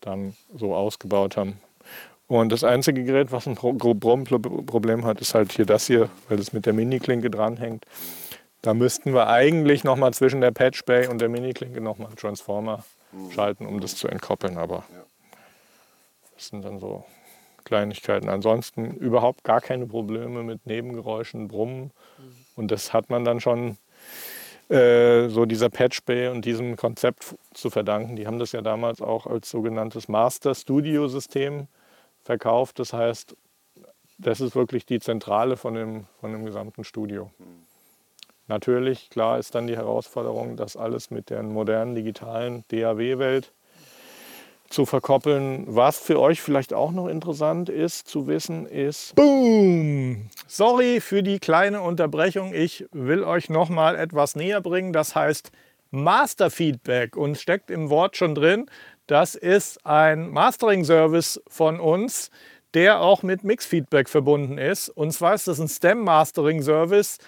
dann 0.00 0.34
so 0.54 0.74
ausgebaut 0.74 1.36
haben. 1.36 1.58
Und 2.26 2.50
das 2.50 2.64
einzige 2.64 3.04
Gerät, 3.04 3.32
was 3.32 3.46
ein 3.46 3.54
Problem 3.54 5.04
hat, 5.04 5.20
ist 5.20 5.34
halt 5.34 5.52
hier 5.52 5.66
das 5.66 5.86
hier, 5.86 6.08
weil 6.28 6.38
es 6.38 6.52
mit 6.52 6.66
der 6.66 6.72
Mini-Klinke 6.72 7.30
dranhängt. 7.30 7.84
Da 8.62 8.72
müssten 8.72 9.12
wir 9.12 9.28
eigentlich 9.28 9.84
nochmal 9.84 10.14
zwischen 10.14 10.40
der 10.40 10.50
Patch 10.50 10.84
Bay 10.84 11.06
und 11.06 11.20
der 11.20 11.28
Mini-Klinke 11.28 11.82
nochmal 11.82 12.08
einen 12.08 12.16
Transformer 12.16 12.84
schalten, 13.30 13.66
um 13.66 13.80
das 13.80 13.96
zu 13.96 14.08
entkoppeln. 14.08 14.56
Aber 14.56 14.84
das 16.34 16.48
sind 16.48 16.64
dann 16.64 16.80
so 16.80 17.04
Kleinigkeiten. 17.64 18.28
Ansonsten 18.28 18.92
überhaupt 18.96 19.44
gar 19.44 19.60
keine 19.60 19.86
Probleme 19.86 20.42
mit 20.42 20.66
Nebengeräuschen, 20.66 21.48
Brummen. 21.48 21.90
Und 22.56 22.70
das 22.70 22.92
hat 22.92 23.10
man 23.10 23.24
dann 23.24 23.40
schon 23.40 23.76
äh, 24.68 25.28
so 25.28 25.44
dieser 25.44 25.68
Patch 25.68 26.02
Bay 26.04 26.28
und 26.28 26.44
diesem 26.44 26.76
Konzept 26.76 27.36
zu 27.52 27.70
verdanken. 27.70 28.16
Die 28.16 28.26
haben 28.26 28.38
das 28.38 28.52
ja 28.52 28.62
damals 28.62 29.02
auch 29.02 29.26
als 29.26 29.50
sogenanntes 29.50 30.08
Master 30.08 30.54
Studio 30.54 31.08
System 31.08 31.68
verkauft. 32.22 32.78
Das 32.78 32.92
heißt, 32.92 33.36
das 34.18 34.40
ist 34.40 34.54
wirklich 34.54 34.86
die 34.86 35.00
Zentrale 35.00 35.56
von 35.56 35.74
dem, 35.74 36.06
von 36.20 36.32
dem 36.32 36.44
gesamten 36.44 36.84
Studio. 36.84 37.30
Natürlich, 38.46 39.10
klar 39.10 39.38
ist 39.38 39.54
dann 39.54 39.66
die 39.66 39.76
Herausforderung, 39.76 40.56
das 40.56 40.76
alles 40.76 41.10
mit 41.10 41.30
der 41.30 41.42
modernen 41.42 41.94
digitalen 41.94 42.64
DAW-Welt 42.68 43.52
zu 44.74 44.84
verkoppeln. 44.84 45.64
Was 45.68 45.98
für 45.98 46.20
euch 46.20 46.42
vielleicht 46.42 46.74
auch 46.74 46.90
noch 46.90 47.08
interessant 47.08 47.68
ist 47.68 48.08
zu 48.08 48.26
wissen, 48.26 48.66
ist. 48.66 49.14
Boom! 49.14 50.28
Sorry 50.46 51.00
für 51.00 51.22
die 51.22 51.38
kleine 51.38 51.80
Unterbrechung. 51.80 52.52
Ich 52.52 52.84
will 52.92 53.24
euch 53.24 53.48
noch 53.48 53.68
mal 53.68 53.96
etwas 53.96 54.36
näher 54.36 54.60
bringen. 54.60 54.92
Das 54.92 55.14
heißt 55.14 55.52
Master 55.90 56.50
Feedback 56.50 57.16
und 57.16 57.38
steckt 57.38 57.70
im 57.70 57.88
Wort 57.88 58.16
schon 58.16 58.34
drin. 58.34 58.66
Das 59.06 59.34
ist 59.34 59.86
ein 59.86 60.30
Mastering-Service 60.30 61.40
von 61.46 61.78
uns, 61.78 62.30
der 62.74 63.00
auch 63.00 63.22
mit 63.22 63.44
Mix-Feedback 63.44 64.08
verbunden 64.08 64.58
ist. 64.58 64.88
Und 64.88 65.12
zwar 65.12 65.34
ist 65.34 65.46
das 65.46 65.60
ein 65.60 65.68
STEM-Mastering-Service. 65.68 67.18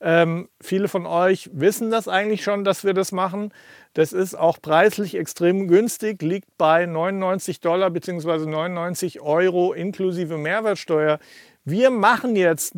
Ähm, 0.00 0.48
viele 0.60 0.88
von 0.88 1.06
euch 1.06 1.50
wissen 1.52 1.90
das 1.90 2.06
eigentlich 2.06 2.44
schon, 2.44 2.64
dass 2.64 2.84
wir 2.84 2.94
das 2.94 3.10
machen. 3.12 3.52
Das 3.94 4.12
ist 4.12 4.36
auch 4.36 4.60
preislich 4.60 5.16
extrem 5.16 5.66
günstig, 5.66 6.22
liegt 6.22 6.56
bei 6.56 6.86
99 6.86 7.60
Dollar 7.60 7.90
bzw. 7.90 8.46
99 8.46 9.20
Euro 9.20 9.72
inklusive 9.72 10.38
Mehrwertsteuer. 10.38 11.18
Wir 11.64 11.90
machen 11.90 12.36
jetzt 12.36 12.74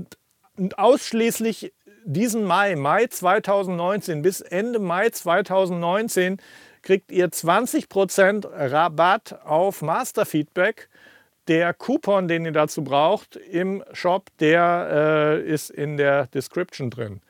ausschließlich 0.77 1.73
diesen 2.05 2.45
Mai, 2.45 2.77
Mai 2.77 3.07
2019 3.07 4.23
bis 4.23 4.41
Ende 4.41 4.79
Mai 4.79 5.11
2019 5.11 6.39
kriegt 6.83 7.13
ihr 7.13 7.29
20% 7.29 8.49
Rabatt 8.51 9.39
auf 9.45 9.83
Masterfeedback. 9.83 10.89
Der 11.51 11.75
Coupon, 11.75 12.29
den 12.29 12.45
ihr 12.45 12.53
dazu 12.53 12.85
braucht 12.85 13.35
im 13.35 13.83
Shop, 13.93 14.29
der 14.39 15.41
äh, 15.43 15.43
ist 15.43 15.69
in 15.69 15.97
der 15.97 16.29
Description 16.29 16.91
drin. 16.91 17.23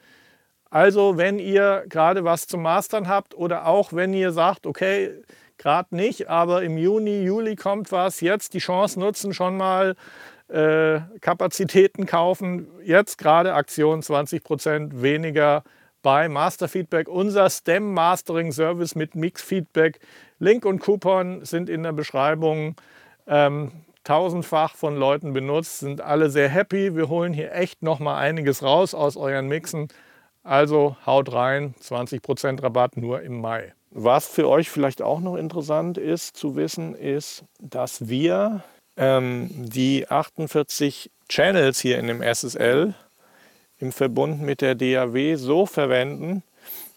Also 0.69 1.17
wenn 1.17 1.39
ihr 1.39 1.87
gerade 1.89 2.23
was 2.23 2.47
zum 2.47 2.61
Mastern 2.61 3.09
habt 3.09 3.35
oder 3.35 3.67
auch 3.67 3.95
wenn 3.95 4.13
ihr 4.13 4.33
sagt, 4.33 4.67
okay, 4.67 5.15
gerade 5.57 5.97
nicht, 5.97 6.29
aber 6.29 6.63
im 6.63 6.77
Juni, 6.77 7.23
Juli 7.23 7.57
kommt 7.57 7.93
was, 7.93 8.21
jetzt 8.21 8.53
die 8.53 8.59
Chance 8.59 9.01
nutzen, 9.01 9.33
schon 9.33 9.57
mal 9.57 9.97
äh, 10.49 11.01
Kapazitäten 11.23 12.05
kaufen. 12.05 12.69
Jetzt 12.85 13.17
gerade 13.17 13.55
Aktion 13.55 14.03
20% 14.03 15.01
weniger 15.01 15.65
bei 16.03 16.29
Master 16.29 16.69
Feedback, 16.69 17.09
unser 17.09 17.49
STEM 17.49 17.95
Mastering 17.95 18.53
Service 18.53 18.95
mit 18.95 19.15
Mix 19.15 19.41
Feedback. 19.41 19.99
Link 20.39 20.67
und 20.67 20.81
Coupon 20.81 21.43
sind 21.43 21.71
in 21.71 21.85
der 21.85 21.93
Beschreibung. 21.93 22.77
Ähm, 23.27 23.73
tausendfach 24.11 24.75
von 24.75 24.97
Leuten 24.97 25.33
benutzt, 25.33 25.79
sind 25.79 26.01
alle 26.01 26.31
sehr 26.31 26.49
happy. 26.49 26.97
Wir 26.97 27.09
holen 27.09 27.33
hier 27.33 27.55
echt 27.55 27.81
noch 27.81 28.01
mal 28.01 28.19
einiges 28.19 28.61
raus 28.61 28.93
aus 28.93 29.17
euren 29.17 29.47
Mixen. 29.47 29.87
Also 30.43 30.97
haut 31.07 31.33
rein, 31.33 31.77
20% 31.81 32.61
Rabatt 32.61 32.97
nur 32.97 33.23
im 33.23 33.41
Mai. 33.41 33.73
Was 33.93 34.27
für 34.27 34.49
euch 34.49 34.69
vielleicht 34.69 35.01
auch 35.01 35.21
noch 35.21 35.37
interessant 35.37 35.97
ist 35.97 36.37
zu 36.37 36.57
wissen, 36.57 36.97
ist, 36.97 37.45
dass 37.61 38.09
wir 38.09 38.65
ähm, 38.97 39.49
die 39.53 40.09
48 40.09 41.13
Channels 41.29 41.79
hier 41.79 42.01
in 42.01 42.09
dem 42.09 42.21
SSL 42.21 42.95
im 43.79 43.93
Verbund 43.93 44.43
mit 44.43 44.61
der 44.61 44.75
DAW 44.75 45.37
so 45.37 45.67
verwenden, 45.67 46.43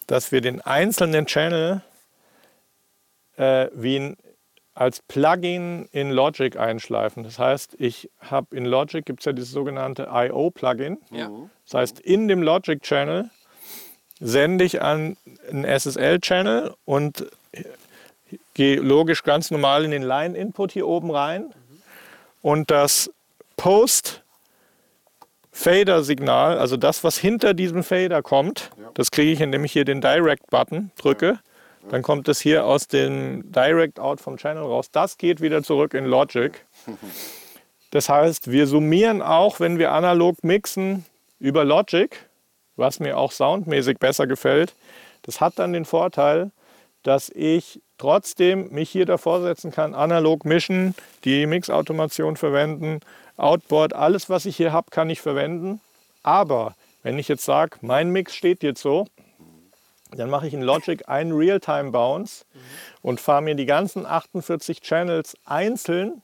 dass 0.07 0.31
wir 0.31 0.41
den 0.41 0.61
einzelnen 0.61 1.27
Channel 1.27 1.83
äh, 3.37 3.67
wie 3.75 3.97
ein, 3.97 4.17
als 4.75 5.01
Plugin 5.01 5.87
in 5.91 6.11
Logic 6.11 6.55
einschleifen. 6.57 7.23
Das 7.23 7.39
heißt, 7.39 7.75
ich 7.79 8.09
habe 8.19 8.55
in 8.55 8.65
Logic 8.65 9.03
gibt 9.05 9.19
es 9.19 9.25
ja 9.25 9.33
dieses 9.33 9.51
sogenannte 9.51 10.07
I.O.-Plugin. 10.11 10.97
Ja. 11.11 11.29
Das 11.65 11.75
heißt, 11.75 11.99
in 11.99 12.27
dem 12.27 12.41
Logic-Channel 12.41 13.29
sende 14.19 14.65
ich 14.65 14.81
an 14.81 15.15
einen 15.49 15.65
SSL-Channel 15.65 16.73
und 16.85 17.27
gehe 18.53 18.79
logisch 18.79 19.23
ganz 19.23 19.51
normal 19.51 19.83
in 19.85 19.91
den 19.91 20.03
Line-Input 20.03 20.71
hier 20.71 20.87
oben 20.87 21.11
rein. 21.11 21.53
Und 22.41 22.71
das 22.71 23.11
Post-Fader-Signal, 23.57 26.57
also 26.57 26.77
das, 26.77 27.03
was 27.03 27.17
hinter 27.17 27.53
diesem 27.53 27.83
Fader 27.83 28.23
kommt, 28.23 28.71
das 28.95 29.11
kriege 29.11 29.31
ich, 29.31 29.41
indem 29.41 29.65
ich 29.65 29.73
hier 29.73 29.85
den 29.85 30.01
Direct-Button 30.01 30.89
drücke. 30.97 31.37
Dann 31.89 32.01
kommt 32.01 32.27
es 32.27 32.39
hier 32.39 32.65
aus 32.65 32.87
dem 32.87 33.51
Direct-Out 33.51 34.21
vom 34.21 34.37
Channel 34.37 34.63
raus. 34.63 34.89
Das 34.91 35.17
geht 35.17 35.41
wieder 35.41 35.63
zurück 35.63 35.93
in 35.93 36.05
Logic. 36.05 36.65
Das 37.91 38.09
heißt, 38.09 38.49
wir 38.51 38.67
summieren 38.67 39.21
auch, 39.21 39.59
wenn 39.59 39.77
wir 39.77 39.91
analog 39.91 40.43
mixen, 40.43 41.05
über 41.39 41.63
Logic 41.65 42.17
was 42.75 42.99
mir 42.99 43.17
auch 43.17 43.31
soundmäßig 43.31 43.99
besser 43.99 44.27
gefällt. 44.27 44.73
Das 45.23 45.41
hat 45.41 45.59
dann 45.59 45.73
den 45.73 45.85
Vorteil, 45.85 46.51
dass 47.03 47.29
ich 47.29 47.81
trotzdem 47.97 48.69
mich 48.71 48.89
hier 48.89 49.05
davor 49.05 49.41
setzen 49.41 49.71
kann, 49.71 49.93
analog 49.93 50.45
mischen, 50.45 50.95
die 51.23 51.45
Mix-Automation 51.45 52.37
verwenden, 52.37 53.01
Outboard, 53.37 53.93
alles 53.93 54.29
was 54.29 54.45
ich 54.45 54.57
hier 54.57 54.71
habe, 54.71 54.91
kann 54.91 55.09
ich 55.09 55.21
verwenden. 55.21 55.81
Aber 56.21 56.75
wenn 57.01 57.19
ich 57.19 57.27
jetzt 57.27 57.45
sage, 57.45 57.77
mein 57.81 58.09
Mix 58.11 58.35
steht 58.35 58.63
jetzt 58.63 58.81
so, 58.81 59.07
dann 60.15 60.29
mache 60.29 60.47
ich 60.47 60.53
in 60.53 60.61
Logic 60.61 61.07
einen 61.07 61.31
Realtime-Bounce 61.31 62.45
und 63.01 63.19
fahre 63.19 63.41
mir 63.41 63.55
die 63.55 63.65
ganzen 63.65 64.05
48 64.05 64.81
Channels 64.81 65.35
einzeln 65.45 66.21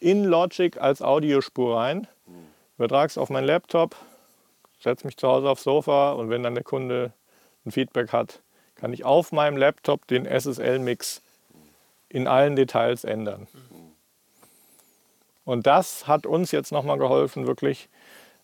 in 0.00 0.24
Logic 0.24 0.76
als 0.78 1.02
Audiospur 1.02 1.76
rein, 1.76 2.06
übertrage 2.76 3.08
es 3.08 3.18
auf 3.18 3.30
meinen 3.30 3.46
Laptop, 3.46 3.96
setze 4.80 5.06
mich 5.06 5.16
zu 5.16 5.28
Hause 5.28 5.50
aufs 5.50 5.64
Sofa 5.64 6.12
und 6.12 6.30
wenn 6.30 6.42
dann 6.42 6.54
der 6.54 6.64
Kunde 6.64 7.12
ein 7.66 7.72
Feedback 7.72 8.12
hat, 8.12 8.40
kann 8.76 8.92
ich 8.92 9.04
auf 9.04 9.32
meinem 9.32 9.56
Laptop 9.56 10.06
den 10.06 10.24
SSL-Mix 10.24 11.22
in 12.08 12.26
allen 12.26 12.56
Details 12.56 13.04
ändern. 13.04 13.48
Und 15.44 15.66
das 15.66 16.06
hat 16.06 16.26
uns 16.26 16.52
jetzt 16.52 16.72
nochmal 16.72 16.98
geholfen, 16.98 17.46
wirklich 17.46 17.88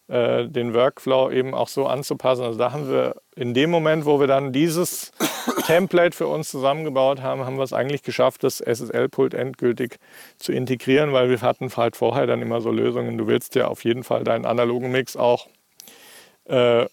äh, 0.08 0.46
den 0.49 0.75
Workflow 0.75 1.30
eben 1.30 1.54
auch 1.54 1.68
so 1.68 1.87
anzupassen. 1.87 2.44
Also 2.44 2.58
da 2.58 2.73
haben 2.73 2.90
wir 2.90 3.16
in 3.37 3.54
dem 3.54 3.70
Moment, 3.70 4.04
wo 4.04 4.20
wir 4.20 4.26
dann 4.26 4.52
dieses 4.52 5.12
Template 5.66 6.16
für 6.16 6.26
uns 6.26 6.50
zusammengebaut 6.50 7.23
haben, 7.23 7.44
haben 7.44 7.56
wir 7.56 7.62
es 7.62 7.73
eigentlich 7.73 8.02
geschafft, 8.02 8.44
das 8.44 8.61
SSL-Pult 8.61 9.34
endgültig 9.34 9.99
zu 10.38 10.52
integrieren, 10.52 11.12
weil 11.12 11.30
wir 11.30 11.40
hatten 11.40 11.70
halt 11.76 11.96
vorher 11.96 12.26
dann 12.26 12.42
immer 12.42 12.61
so 12.61 12.70
Lösungen. 12.70 13.16
Du 13.16 13.26
willst 13.26 13.54
ja 13.54 13.68
auf 13.68 13.84
jeden 13.84 14.04
Fall 14.04 14.25
deinen 14.25 14.44
analogen 14.44 14.90
Mix 14.90 15.16
auch 15.16 15.49
äh, 16.44 16.87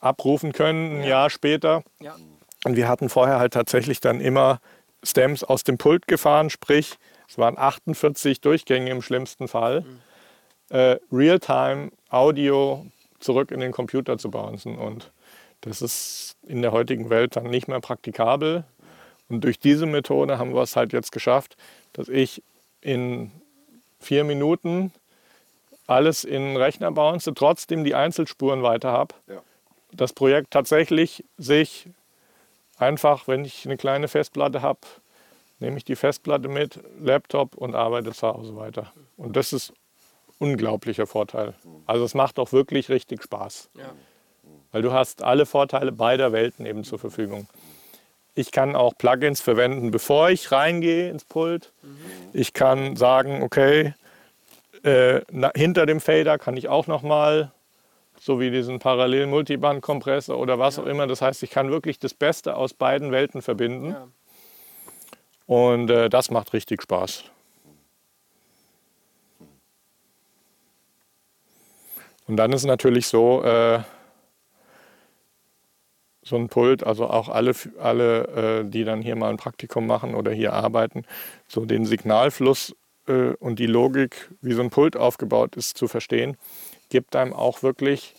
abrufen 0.00 0.52
können, 0.52 0.98
ein 0.98 1.02
ja. 1.02 1.08
Jahr 1.08 1.30
später. 1.30 1.82
Ja. 2.00 2.16
Und 2.64 2.76
wir 2.76 2.88
hatten 2.88 3.08
vorher 3.08 3.38
halt 3.38 3.52
tatsächlich 3.52 4.00
dann 4.00 4.20
immer 4.20 4.60
Stems 5.02 5.44
aus 5.44 5.62
dem 5.62 5.78
Pult 5.78 6.06
gefahren, 6.08 6.50
sprich, 6.50 6.94
es 7.28 7.38
waren 7.38 7.58
48 7.58 8.40
Durchgänge 8.40 8.90
im 8.90 9.02
schlimmsten 9.02 9.48
Fall. 9.48 9.82
Mhm. 9.82 10.00
Äh, 10.70 10.96
Realtime 11.12 11.92
Audio 12.10 12.86
zurück 13.20 13.50
in 13.50 13.60
den 13.60 13.72
Computer 13.72 14.18
zu 14.18 14.30
bouncen. 14.30 14.76
Und 14.76 15.10
das 15.60 15.82
ist 15.82 16.36
in 16.46 16.62
der 16.62 16.72
heutigen 16.72 17.10
Welt 17.10 17.36
dann 17.36 17.44
nicht 17.44 17.68
mehr 17.68 17.80
praktikabel. 17.80 18.64
Und 19.28 19.42
durch 19.42 19.58
diese 19.58 19.86
Methode 19.86 20.38
haben 20.38 20.54
wir 20.54 20.62
es 20.62 20.76
halt 20.76 20.92
jetzt 20.92 21.12
geschafft, 21.12 21.56
dass 21.92 22.08
ich 22.08 22.42
in 22.80 23.30
vier 23.98 24.24
Minuten 24.24 24.92
alles 25.86 26.24
in 26.24 26.56
Rechner 26.56 26.92
bounce, 26.92 27.32
trotzdem 27.34 27.84
die 27.84 27.94
Einzelspuren 27.94 28.62
weiter 28.62 28.92
habe. 28.92 29.14
Ja. 29.28 29.42
Das 29.92 30.12
Projekt 30.12 30.50
tatsächlich 30.50 31.24
sich 31.38 31.88
einfach, 32.78 33.28
wenn 33.28 33.44
ich 33.44 33.64
eine 33.66 33.76
kleine 33.76 34.08
Festplatte 34.08 34.62
habe, 34.62 34.80
nehme 35.58 35.76
ich 35.78 35.84
die 35.84 35.96
Festplatte 35.96 36.48
mit, 36.48 36.80
Laptop 37.00 37.56
und 37.56 37.74
arbeite 37.74 38.12
zu 38.12 38.26
Hause 38.26 38.56
weiter. 38.56 38.92
Und 39.16 39.36
das 39.36 39.52
ist 39.52 39.72
unglaublicher 40.38 41.06
Vorteil. 41.06 41.54
Also 41.86 42.04
es 42.04 42.14
macht 42.14 42.38
auch 42.38 42.52
wirklich 42.52 42.88
richtig 42.88 43.22
Spaß. 43.22 43.70
Ja. 43.74 43.92
Weil 44.72 44.82
du 44.82 44.92
hast 44.92 45.22
alle 45.22 45.46
Vorteile 45.46 45.92
beider 45.92 46.32
Welten 46.32 46.66
eben 46.66 46.84
zur 46.84 46.98
Verfügung. 46.98 47.48
Ich 48.34 48.52
kann 48.52 48.76
auch 48.76 48.92
Plugins 48.98 49.40
verwenden, 49.40 49.90
bevor 49.90 50.28
ich 50.28 50.52
reingehe 50.52 51.10
ins 51.10 51.24
Pult. 51.24 51.72
Mhm. 51.82 51.96
Ich 52.34 52.52
kann 52.52 52.96
sagen, 52.96 53.42
okay, 53.42 53.94
äh, 54.82 55.22
na, 55.30 55.50
hinter 55.56 55.86
dem 55.86 56.00
Fader 56.00 56.38
kann 56.38 56.56
ich 56.56 56.68
auch 56.68 56.86
nochmal, 56.86 57.52
so 58.20 58.38
wie 58.38 58.50
diesen 58.50 58.78
parallelen 58.78 59.30
Multiband-Kompressor 59.30 60.38
oder 60.38 60.58
was 60.58 60.76
ja. 60.76 60.82
auch 60.82 60.86
immer. 60.86 61.06
Das 61.06 61.22
heißt, 61.22 61.42
ich 61.42 61.50
kann 61.50 61.70
wirklich 61.70 61.98
das 61.98 62.12
Beste 62.12 62.56
aus 62.56 62.74
beiden 62.74 63.10
Welten 63.10 63.40
verbinden. 63.40 63.90
Ja. 63.90 64.08
Und 65.46 65.90
äh, 65.90 66.10
das 66.10 66.30
macht 66.30 66.52
richtig 66.52 66.82
Spaß. 66.82 67.24
Und 72.26 72.36
dann 72.36 72.52
ist 72.52 72.64
natürlich 72.64 73.06
so, 73.06 73.42
äh, 73.44 73.80
so 76.22 76.36
ein 76.36 76.48
Pult, 76.48 76.84
also 76.84 77.06
auch 77.06 77.28
alle, 77.28 77.52
alle 77.78 78.62
äh, 78.62 78.64
die 78.68 78.84
dann 78.84 79.00
hier 79.00 79.14
mal 79.14 79.30
ein 79.30 79.36
Praktikum 79.36 79.86
machen 79.86 80.14
oder 80.14 80.32
hier 80.32 80.52
arbeiten, 80.52 81.04
so 81.46 81.64
den 81.64 81.86
Signalfluss 81.86 82.74
äh, 83.06 83.34
und 83.38 83.58
die 83.58 83.66
Logik, 83.66 84.28
wie 84.40 84.52
so 84.52 84.62
ein 84.62 84.70
Pult 84.70 84.96
aufgebaut 84.96 85.54
ist, 85.54 85.78
zu 85.78 85.86
verstehen, 85.86 86.36
gibt 86.90 87.14
einem 87.14 87.32
auch 87.32 87.62
wirklich 87.62 88.14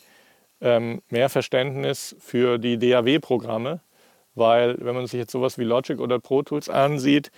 ähm, 0.61 1.01
mehr 1.09 1.29
Verständnis 1.29 2.15
für 2.19 2.57
die 2.57 2.77
DAW-Programme, 2.77 3.81
weil 4.35 4.77
wenn 4.79 4.95
man 4.95 5.05
sich 5.05 5.19
jetzt 5.19 5.31
sowas 5.31 5.57
wie 5.57 5.63
Logic 5.63 5.99
oder 5.99 6.19
Pro 6.19 6.43
Tools 6.43 6.69
ansieht, 6.69 7.31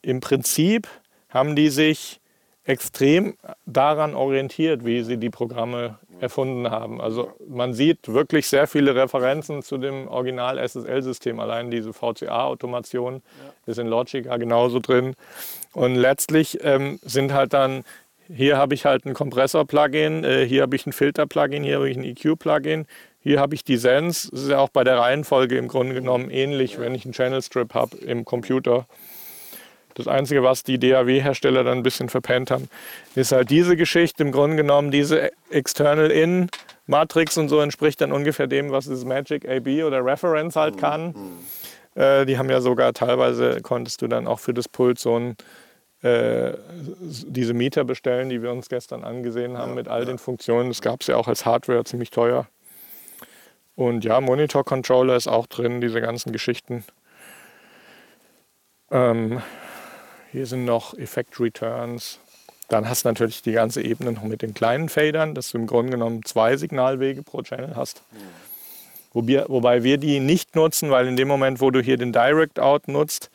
im 0.00 0.20
Prinzip 0.20 0.88
haben 1.28 1.54
die 1.54 1.68
sich 1.68 2.20
extrem 2.64 3.36
daran 3.66 4.14
orientiert, 4.14 4.84
wie 4.84 5.02
sie 5.02 5.18
die 5.18 5.30
Programme 5.30 5.98
erfunden 6.20 6.70
haben. 6.70 7.00
Also 7.00 7.32
man 7.46 7.74
sieht 7.74 8.08
wirklich 8.08 8.48
sehr 8.48 8.66
viele 8.66 8.94
Referenzen 8.94 9.62
zu 9.62 9.76
dem 9.76 10.08
Original 10.08 10.58
SSL-System. 10.58 11.40
Allein 11.40 11.70
diese 11.70 11.92
VCA-Automation 11.92 13.14
ja. 13.14 13.20
ist 13.66 13.78
in 13.78 13.88
Logic 13.88 14.24
ja 14.24 14.36
genauso 14.36 14.78
drin. 14.78 15.14
Und 15.72 15.96
letztlich 15.96 16.58
ähm, 16.62 16.98
sind 17.02 17.34
halt 17.34 17.52
dann, 17.52 17.84
hier 18.28 18.56
habe 18.56 18.74
ich 18.74 18.86
halt 18.86 19.04
ein 19.04 19.12
Kompressor-Plugin, 19.12 20.24
äh, 20.24 20.46
hier 20.46 20.62
habe 20.62 20.76
ich 20.76 20.86
ein 20.86 20.92
Filter-Plugin, 20.92 21.62
hier 21.62 21.76
habe 21.76 21.90
ich 21.90 21.98
ein 21.98 22.04
EQ-Plugin, 22.04 22.86
hier 23.20 23.40
habe 23.40 23.54
ich 23.54 23.64
die 23.64 23.76
Sense. 23.76 24.30
Das 24.30 24.42
ist 24.42 24.50
ja 24.50 24.58
auch 24.58 24.70
bei 24.70 24.84
der 24.84 24.98
Reihenfolge 24.98 25.58
im 25.58 25.68
Grunde 25.68 25.94
genommen 25.94 26.30
ähnlich, 26.30 26.78
wenn 26.78 26.94
ich 26.94 27.04
einen 27.04 27.12
Channel-Strip 27.12 27.74
habe 27.74 27.96
im 27.98 28.24
Computer. 28.24 28.86
Das 29.94 30.08
Einzige, 30.08 30.42
was 30.42 30.62
die 30.62 30.78
DAW-Hersteller 30.78 31.64
dann 31.64 31.78
ein 31.78 31.82
bisschen 31.82 32.08
verpennt 32.08 32.50
haben, 32.50 32.68
ist 33.14 33.32
halt 33.32 33.50
diese 33.50 33.76
Geschichte. 33.76 34.22
Im 34.22 34.32
Grunde 34.32 34.56
genommen, 34.56 34.90
diese 34.90 35.30
External 35.50 36.10
In 36.10 36.48
Matrix 36.86 37.38
und 37.38 37.48
so 37.48 37.60
entspricht 37.60 38.00
dann 38.00 38.12
ungefähr 38.12 38.46
dem, 38.46 38.70
was 38.70 38.86
das 38.86 39.04
Magic 39.04 39.48
AB 39.48 39.84
oder 39.84 40.04
Reference 40.04 40.56
halt 40.56 40.78
kann. 40.78 41.06
Mhm. 41.06 42.00
Äh, 42.00 42.26
die 42.26 42.38
haben 42.38 42.50
ja 42.50 42.60
sogar 42.60 42.92
teilweise, 42.92 43.60
konntest 43.62 44.02
du 44.02 44.08
dann 44.08 44.26
auch 44.26 44.40
für 44.40 44.52
das 44.52 44.68
Pult 44.68 44.98
so 44.98 45.18
ein, 45.18 45.36
äh, 46.02 46.54
diese 47.00 47.54
Mieter 47.54 47.84
bestellen, 47.84 48.28
die 48.28 48.42
wir 48.42 48.50
uns 48.50 48.68
gestern 48.68 49.04
angesehen 49.04 49.56
haben 49.56 49.70
ja, 49.70 49.74
mit 49.76 49.88
all 49.88 50.00
ja. 50.00 50.06
den 50.06 50.18
Funktionen. 50.18 50.68
Das 50.68 50.82
gab 50.82 51.00
es 51.00 51.06
ja 51.06 51.16
auch 51.16 51.28
als 51.28 51.46
Hardware 51.46 51.84
ziemlich 51.84 52.10
teuer. 52.10 52.46
Und 53.76 54.04
ja, 54.04 54.20
Monitor 54.20 54.64
Controller 54.64 55.16
ist 55.16 55.26
auch 55.26 55.46
drin, 55.46 55.80
diese 55.80 56.00
ganzen 56.00 56.32
Geschichten. 56.32 56.84
Ähm, 58.90 59.42
hier 60.34 60.46
sind 60.46 60.64
noch 60.64 60.98
Effect 60.98 61.38
Returns. 61.38 62.18
Dann 62.68 62.88
hast 62.88 63.04
du 63.04 63.08
natürlich 63.08 63.42
die 63.42 63.52
ganze 63.52 63.82
Ebene 63.82 64.10
noch 64.10 64.24
mit 64.24 64.42
den 64.42 64.52
kleinen 64.52 64.88
Fadern, 64.88 65.36
dass 65.36 65.52
du 65.52 65.58
im 65.58 65.68
Grunde 65.68 65.92
genommen 65.92 66.24
zwei 66.24 66.56
Signalwege 66.56 67.22
pro 67.22 67.42
Channel 67.42 67.76
hast. 67.76 68.02
Wobei, 69.12 69.44
wobei 69.46 69.84
wir 69.84 69.96
die 69.96 70.18
nicht 70.18 70.56
nutzen, 70.56 70.90
weil 70.90 71.06
in 71.06 71.14
dem 71.14 71.28
Moment, 71.28 71.60
wo 71.60 71.70
du 71.70 71.80
hier 71.80 71.98
den 71.98 72.12
Direct 72.12 72.58
Out 72.58 72.88
nutzt, 72.88 73.30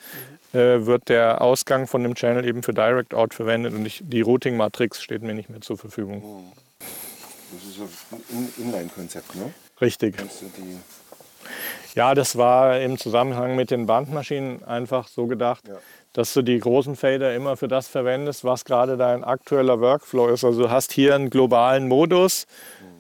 äh, 0.52 0.86
wird 0.86 1.08
der 1.08 1.42
Ausgang 1.42 1.88
von 1.88 2.04
dem 2.04 2.16
Channel 2.16 2.46
eben 2.46 2.64
für 2.64 2.74
Direct 2.74 3.14
Out 3.14 3.34
verwendet 3.34 3.74
und 3.74 3.86
ich, 3.86 4.04
die 4.04 4.20
Routing-Matrix 4.20 5.02
steht 5.02 5.22
mir 5.22 5.34
nicht 5.34 5.50
mehr 5.50 5.62
zur 5.62 5.78
Verfügung. 5.78 6.52
Das 6.80 7.64
ist 7.64 7.80
ein 8.34 8.54
Inline-Konzept, 8.58 9.36
ne? 9.36 9.54
Richtig. 9.80 10.16
Ja, 11.96 12.14
das 12.14 12.38
war 12.38 12.80
im 12.80 12.98
Zusammenhang 12.98 13.56
mit 13.56 13.72
den 13.72 13.86
Bandmaschinen 13.86 14.64
einfach 14.64 15.08
so 15.08 15.28
gedacht, 15.28 15.68
Ja. 15.68 15.76
dass 16.14 16.34
du 16.34 16.42
die 16.42 16.60
großen 16.60 16.96
Fader 16.96 17.34
immer 17.36 17.58
für 17.58 17.68
das 17.68 17.88
verwendest, 17.88 18.44
was 18.44 18.66
gerade 18.66 18.98
dein 18.98 19.24
aktueller 19.24 19.80
Workflow 19.80 20.28
ist. 20.28 20.44
Also 20.44 20.64
du 20.64 20.70
hast 20.70 20.92
hier 20.92 21.16
einen 21.16 21.30
globalen 21.30 21.88
Modus, 21.88 22.46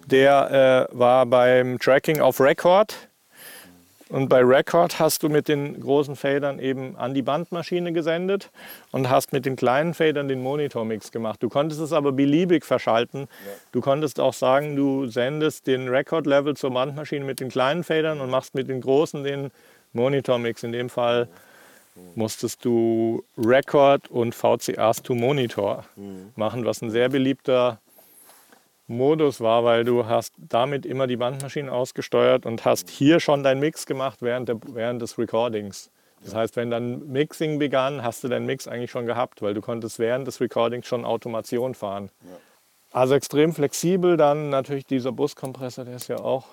der 0.07 0.87
äh, 0.91 0.97
war 0.97 1.25
beim 1.25 1.79
Tracking 1.79 2.19
auf 2.21 2.39
Record. 2.39 3.08
Und 4.09 4.27
bei 4.27 4.41
Record 4.41 4.99
hast 4.99 5.21
du 5.21 5.29
mit 5.29 5.47
den 5.47 5.79
großen 5.79 6.15
Fadern 6.15 6.57
eben 6.57 6.95
an 6.97 7.13
die 7.13 7.21
Bandmaschine 7.21 7.93
gesendet 7.93 8.49
und 8.91 9.07
hast 9.07 9.33
mit 9.33 9.45
den 9.45 9.55
kleinen 9.55 9.93
Fadern 9.93 10.27
den 10.27 10.41
Monitormix 10.41 11.11
gemacht. 11.11 11.43
Du 11.43 11.49
konntest 11.49 11.79
es 11.79 11.93
aber 11.93 12.11
beliebig 12.11 12.65
verschalten. 12.65 13.27
Du 13.71 13.81
konntest 13.81 14.19
auch 14.19 14.33
sagen, 14.33 14.75
du 14.75 15.05
sendest 15.05 15.67
den 15.67 15.87
Record-Level 15.87 16.57
zur 16.57 16.71
Bandmaschine 16.71 17.23
mit 17.23 17.39
den 17.39 17.49
kleinen 17.49 17.83
Fadern 17.83 18.19
und 18.19 18.31
machst 18.31 18.55
mit 18.55 18.67
den 18.67 18.81
großen 18.81 19.23
den 19.23 19.51
Monitormix. 19.93 20.63
In 20.63 20.71
dem 20.71 20.89
Fall 20.89 21.27
musstest 22.15 22.65
du 22.65 23.23
Record 23.37 24.09
und 24.09 24.33
VCAs 24.33 25.03
to 25.03 25.13
Monitor 25.13 25.83
machen, 26.35 26.65
was 26.65 26.81
ein 26.81 26.89
sehr 26.89 27.09
beliebter 27.09 27.79
Modus 28.89 29.39
war, 29.39 29.63
weil 29.63 29.83
du 29.83 30.07
hast 30.07 30.33
damit 30.37 30.85
immer 30.85 31.07
die 31.07 31.17
Bandmaschine 31.17 31.71
ausgesteuert 31.71 32.45
und 32.45 32.65
hast 32.65 32.89
hier 32.89 33.19
schon 33.19 33.43
deinen 33.43 33.59
Mix 33.59 33.85
gemacht 33.85 34.21
während, 34.21 34.49
der, 34.49 34.57
während 34.73 35.01
des 35.01 35.17
Recordings. 35.17 35.91
Das 36.23 36.35
heißt, 36.35 36.55
wenn 36.57 36.69
dann 36.69 37.07
Mixing 37.07 37.59
begann, 37.59 38.03
hast 38.03 38.23
du 38.23 38.27
deinen 38.27 38.45
Mix 38.45 38.67
eigentlich 38.67 38.91
schon 38.91 39.05
gehabt, 39.05 39.41
weil 39.41 39.53
du 39.53 39.61
konntest 39.61 39.99
während 39.99 40.27
des 40.27 40.41
Recordings 40.41 40.85
schon 40.85 41.05
Automation 41.05 41.75
fahren. 41.75 42.09
Also 42.91 43.13
extrem 43.13 43.53
flexibel. 43.53 44.17
Dann 44.17 44.49
natürlich 44.49 44.85
dieser 44.85 45.11
Buskompressor, 45.11 45.85
der 45.85 45.95
ist 45.95 46.09
ja 46.09 46.17
auch 46.17 46.45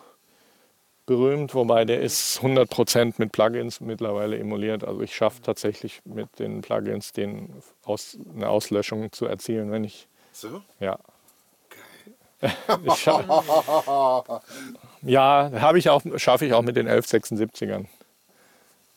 berühmt, 1.06 1.54
wobei 1.54 1.84
der 1.84 2.00
ist 2.00 2.40
100% 2.40 3.14
mit 3.18 3.32
Plugins 3.32 3.80
mittlerweile 3.80 4.38
emuliert. 4.38 4.84
Also 4.84 5.00
ich 5.00 5.14
schaffe 5.14 5.40
tatsächlich 5.40 6.00
mit 6.04 6.38
den 6.38 6.60
Plugins 6.60 7.12
den 7.12 7.50
Aus, 7.84 8.18
eine 8.34 8.48
Auslöschung 8.48 9.10
zu 9.12 9.26
erzielen, 9.26 9.70
wenn 9.70 9.84
ich 9.84 10.08
so? 10.32 10.62
ja. 10.80 10.98
Ja, 15.02 15.50
habe 15.60 15.78
ich 15.78 15.88
auch, 15.88 16.02
schaffe 16.16 16.46
ich 16.46 16.52
auch 16.52 16.62
mit 16.62 16.76
den 16.76 16.88
1176ern. 16.88 17.86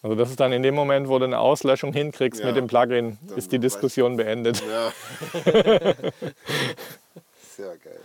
Also 0.01 0.15
das 0.15 0.29
ist 0.29 0.39
dann 0.39 0.53
in 0.53 0.63
dem 0.63 0.75
Moment, 0.75 1.08
wo 1.10 1.19
du 1.19 1.25
eine 1.25 1.39
Auslöschung 1.39 1.91
hinkriegst 1.93 2.39
Ja. 2.39 2.48
mit 2.48 2.55
dem 2.55 2.67
Plugin, 2.67 3.17
ist 3.36 3.51
die 3.51 3.58
weiß- 3.58 3.62
Diskussion 3.62 4.15
beendet. 4.17 4.63
Ja. 4.65 4.91
Sehr 7.58 7.75
geil. 7.77 8.00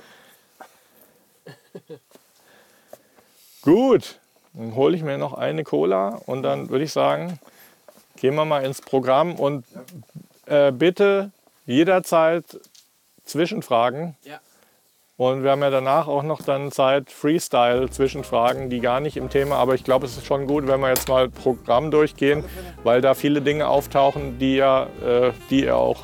Gut, 3.63 4.19
dann 4.53 4.75
hole 4.75 4.97
ich 4.97 5.03
mir 5.03 5.19
noch 5.19 5.33
eine 5.35 5.65
Cola 5.65 6.21
und 6.27 6.43
dann 6.43 6.69
würde 6.69 6.85
ich 6.85 6.93
sagen, 6.93 7.39
gehen 8.17 8.35
wir 8.35 8.45
mal 8.45 8.65
ins 8.65 8.81
Programm 8.83 9.37
und 9.37 9.65
äh, 10.47 10.71
bitte 10.73 11.31
jederzeit 11.67 12.45
Zwischenfragen. 13.25 14.17
Ja. 14.25 14.41
Und 15.17 15.45
wir 15.45 15.53
haben 15.53 15.63
ja 15.63 15.71
danach 15.71 16.09
auch 16.09 16.25
noch 16.25 16.43
dann 16.43 16.73
Zeit 16.73 17.09
Freestyle 17.09 17.89
Zwischenfragen, 17.89 18.69
die 18.69 18.81
gar 18.81 18.99
nicht 18.99 19.17
im 19.17 19.31
Thema, 19.31 19.57
aber 19.57 19.77
ich 19.77 19.85
glaube, 19.85 20.07
es 20.07 20.17
ist 20.17 20.27
schon 20.27 20.49
gut, 20.49 20.67
wenn 20.67 20.81
wir 20.81 20.89
jetzt 20.89 21.09
mal 21.09 21.29
Programm 21.31 21.93
durchgehen, 21.93 22.43
weil 22.83 23.01
da 23.01 23.15
viele 23.15 23.41
Dinge 23.41 23.69
auftauchen, 23.69 24.41
die 24.41 24.57
ja, 24.57 24.89
äh, 25.07 25.31
die 25.51 25.67
ihr 25.67 25.77
auch 25.77 26.03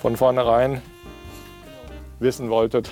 von 0.00 0.16
vornherein 0.16 0.82
wissen 2.18 2.50
wolltet. 2.50 2.90